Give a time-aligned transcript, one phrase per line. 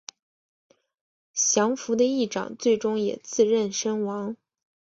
[1.31, 4.35] 降伏的义长最终也自刃身亡。